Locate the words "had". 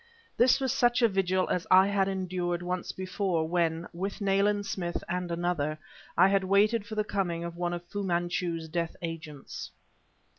1.85-2.07, 6.27-6.43